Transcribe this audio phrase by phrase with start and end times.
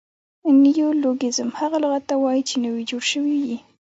[0.61, 3.57] نیولوګیزم هغه لغت ته وایي، چي نوي جوړ سوي يي.